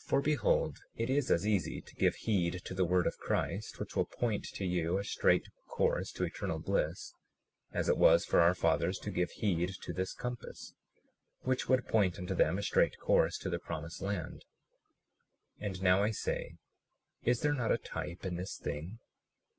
37:44 0.00 0.06
For 0.08 0.20
behold, 0.20 0.78
it 0.96 1.08
is 1.08 1.30
as 1.30 1.46
easy 1.46 1.80
to 1.80 1.94
give 1.94 2.14
heed 2.14 2.60
to 2.66 2.74
the 2.74 2.84
word 2.84 3.06
of 3.06 3.16
Christ, 3.16 3.80
which 3.80 3.96
will 3.96 4.04
point 4.04 4.44
to 4.52 4.66
you 4.66 4.98
a 4.98 5.02
straight 5.04 5.46
course 5.66 6.12
to 6.12 6.24
eternal 6.24 6.58
bliss, 6.58 7.14
as 7.72 7.88
it 7.88 7.96
was 7.96 8.26
for 8.26 8.42
our 8.42 8.54
fathers 8.54 8.98
to 8.98 9.10
give 9.10 9.30
heed 9.30 9.70
to 9.80 9.94
this 9.94 10.12
compass, 10.12 10.74
which 11.40 11.70
would 11.70 11.88
point 11.88 12.18
unto 12.18 12.34
them 12.34 12.58
a 12.58 12.62
straight 12.62 12.98
course 12.98 13.38
to 13.38 13.48
the 13.48 13.58
promised 13.58 14.02
land. 14.02 14.44
37:45 15.62 15.66
And 15.66 15.82
now 15.82 16.02
I 16.02 16.10
say, 16.10 16.58
is 17.22 17.40
there 17.40 17.54
not 17.54 17.72
a 17.72 17.78
type 17.78 18.26
in 18.26 18.36
this 18.36 18.58
thing? 18.58 18.98